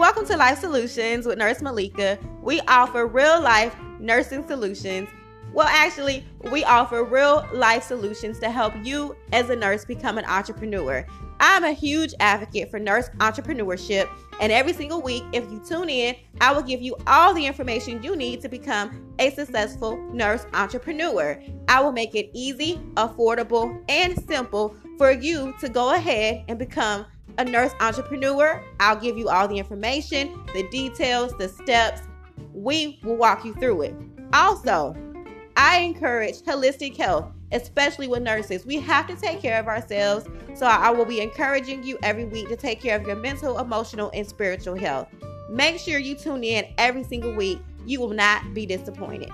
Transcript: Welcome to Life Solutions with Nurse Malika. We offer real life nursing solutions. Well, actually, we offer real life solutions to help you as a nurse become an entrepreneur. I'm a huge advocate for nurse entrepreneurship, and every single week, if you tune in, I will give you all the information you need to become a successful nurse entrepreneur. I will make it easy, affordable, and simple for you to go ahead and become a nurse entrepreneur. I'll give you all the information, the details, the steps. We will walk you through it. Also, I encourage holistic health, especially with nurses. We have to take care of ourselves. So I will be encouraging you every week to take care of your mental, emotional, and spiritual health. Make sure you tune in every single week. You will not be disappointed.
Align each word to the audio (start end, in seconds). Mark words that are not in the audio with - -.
Welcome 0.00 0.24
to 0.28 0.36
Life 0.38 0.60
Solutions 0.60 1.26
with 1.26 1.36
Nurse 1.36 1.60
Malika. 1.60 2.18
We 2.40 2.62
offer 2.62 3.06
real 3.06 3.38
life 3.38 3.76
nursing 3.98 4.48
solutions. 4.48 5.10
Well, 5.52 5.68
actually, 5.68 6.24
we 6.50 6.64
offer 6.64 7.04
real 7.04 7.46
life 7.52 7.82
solutions 7.82 8.38
to 8.38 8.50
help 8.50 8.72
you 8.82 9.14
as 9.34 9.50
a 9.50 9.56
nurse 9.56 9.84
become 9.84 10.16
an 10.16 10.24
entrepreneur. 10.24 11.04
I'm 11.38 11.64
a 11.64 11.72
huge 11.72 12.14
advocate 12.18 12.70
for 12.70 12.78
nurse 12.78 13.10
entrepreneurship, 13.18 14.08
and 14.40 14.50
every 14.50 14.72
single 14.72 15.02
week, 15.02 15.22
if 15.34 15.44
you 15.52 15.60
tune 15.68 15.90
in, 15.90 16.16
I 16.40 16.54
will 16.54 16.62
give 16.62 16.80
you 16.80 16.96
all 17.06 17.34
the 17.34 17.44
information 17.44 18.02
you 18.02 18.16
need 18.16 18.40
to 18.40 18.48
become 18.48 19.14
a 19.18 19.28
successful 19.34 19.98
nurse 20.14 20.46
entrepreneur. 20.54 21.42
I 21.68 21.82
will 21.82 21.92
make 21.92 22.14
it 22.14 22.30
easy, 22.32 22.80
affordable, 22.94 23.78
and 23.90 24.18
simple 24.26 24.74
for 24.96 25.10
you 25.10 25.52
to 25.60 25.68
go 25.68 25.92
ahead 25.92 26.44
and 26.48 26.58
become 26.58 27.04
a 27.38 27.44
nurse 27.44 27.72
entrepreneur. 27.80 28.62
I'll 28.80 29.00
give 29.00 29.16
you 29.16 29.28
all 29.28 29.48
the 29.48 29.58
information, 29.58 30.44
the 30.54 30.68
details, 30.70 31.32
the 31.38 31.48
steps. 31.48 32.02
We 32.52 33.00
will 33.02 33.16
walk 33.16 33.44
you 33.44 33.54
through 33.54 33.82
it. 33.82 33.94
Also, 34.32 34.94
I 35.56 35.78
encourage 35.78 36.42
holistic 36.42 36.96
health, 36.96 37.30
especially 37.52 38.08
with 38.08 38.22
nurses. 38.22 38.64
We 38.64 38.80
have 38.80 39.06
to 39.08 39.16
take 39.16 39.40
care 39.40 39.58
of 39.58 39.66
ourselves. 39.66 40.26
So 40.54 40.66
I 40.66 40.90
will 40.90 41.04
be 41.04 41.20
encouraging 41.20 41.82
you 41.82 41.98
every 42.02 42.24
week 42.24 42.48
to 42.48 42.56
take 42.56 42.80
care 42.80 42.98
of 42.98 43.06
your 43.06 43.16
mental, 43.16 43.58
emotional, 43.58 44.10
and 44.14 44.26
spiritual 44.26 44.76
health. 44.76 45.08
Make 45.50 45.78
sure 45.78 45.98
you 45.98 46.14
tune 46.14 46.44
in 46.44 46.66
every 46.78 47.02
single 47.02 47.34
week. 47.34 47.60
You 47.86 48.00
will 48.00 48.10
not 48.10 48.54
be 48.54 48.66
disappointed. 48.66 49.32